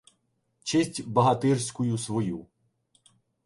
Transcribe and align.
Честь 0.63 1.05
багатирськую 1.05 1.95
свою. 1.97 2.45